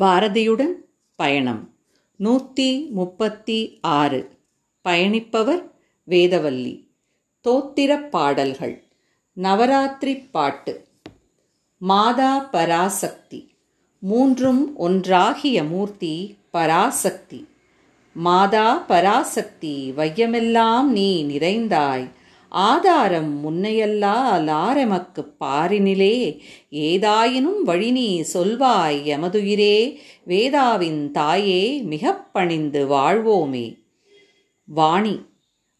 பாரதியுடன் 0.00 0.72
பயணம். 1.16 1.74
நூற்றி 2.16 2.86
முப்பத்தி 2.90 3.78
ஆறு. 3.80 4.30
பயணிப்பவர் 4.84 5.70
வேதவல்லி. 6.08 6.88
தோத்திரப் 7.48 8.10
பாடல்கள். 8.10 8.84
நவராத்திரி 9.32 10.16
பாட்டு. 10.16 10.84
மாதா 11.78 12.38
பராசக்தி. 12.38 13.54
மூன்றும் 13.98 14.76
ஒன்றாகிய 14.76 15.64
மூர்த்தி 15.64 16.36
பராசக்தி. 16.50 17.48
மாதா 18.12 18.76
பராசக்தி 18.76 19.92
வையமெல்லாம் 19.96 20.82
நீ 20.82 21.24
நிறைந்தாய். 21.24 22.10
ஆதாரம் 22.48 23.46
முன்னையல்லால் 23.46 24.50
ஆரமக்கு 24.50 25.32
பாரினிலே 25.40 26.38
ஏதாயினும் 26.70 27.62
வழி 27.64 27.90
நீ 27.90 28.24
சொல்வாய் 28.34 29.02
எமதுயிரே 29.04 29.96
வேதாவின் 30.26 31.10
தாயே 31.10 31.78
மிகப் 31.78 32.32
பணிந்து 32.32 32.88
வாழ்வோமே. 32.88 33.78
வாணி 34.64 35.26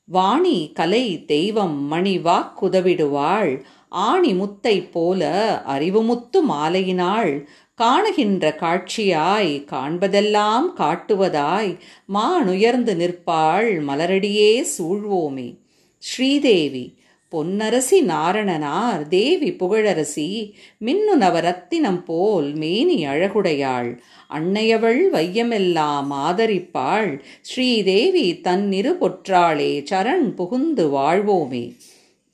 வாணி 0.05 0.71
கலை 0.75 1.25
தெய்வம் 1.25 1.83
மணி 1.83 2.19
வாக்குதவிடுவாள் 2.19 3.63
ஆணி 3.89 4.33
முத்தை 4.33 4.91
போல 4.91 5.25
அறிவுமுத்து 5.63 6.47
மாலையினாள் 6.47 7.47
காணுகின்ற 7.75 8.57
காட்சியாய் 8.61 9.65
காண்பதெல்லாம் 9.65 10.63
காட்டுவதாய் 10.77 11.79
மானுயர்ந்து 12.15 12.95
நிற்பாள் 12.95 13.83
மலரடியே 13.83 14.65
சூழ்வோமே. 14.79 15.66
ஸ்ரீதேவி 16.09 16.95
பொன்னரசி 17.33 18.03
நாரணனார் 18.03 19.09
தேவி 19.09 19.53
புகழரசி 19.53 20.53
மின்னு 20.85 21.15
நவரத்தினம் 21.21 22.05
போல் 22.05 22.55
மேனி 22.55 23.07
அழகுடையாள் 23.07 23.99
அன்னையவள் 24.29 25.11
வையமெல்லாம் 25.13 26.11
ஆதரிப்பாள் 26.11 27.21
ஸ்ரீதேவி 27.41 28.41
தன்னிரு 28.41 28.97
பொற்றாளே 29.01 29.73
சரண் 29.91 30.35
புகுந்து 30.35 30.89
வாழ்வோமே. 30.89 31.77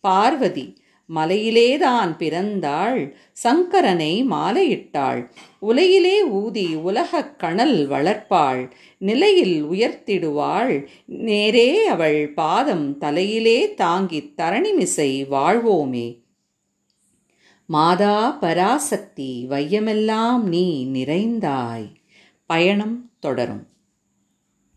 பார்வதி 0.00 0.81
மலையிலேதான் 1.08 2.16
பிறந்தாள் 2.16 3.16
சங்கரனை 3.44 4.24
மாலையிட்டாள். 4.30 5.30
உலையிலே 5.58 6.24
ஊதி 6.24 6.74
உலகக் 6.74 7.38
கணல் 7.38 7.88
வளர்ப்பாள் 7.88 8.70
நிலையில் 8.98 9.64
உயர்த்திடுவாள். 9.64 10.86
நேரே 11.06 11.86
அவள் 11.86 12.32
பாதம் 12.32 12.98
தலையிலே 12.98 13.74
தாங்கித் 13.74 14.32
தரணிமிசை 14.36 15.26
வாழ்வோமே. 15.30 16.20
மாதா 17.66 18.30
பராசக்தி 18.30 19.46
வையமெல்லாம் 19.50 20.40
நீ 20.40 20.86
நிறைந்தாய். 20.92 21.94
பயணம் 22.46 23.10
தொடரும். 23.20 23.66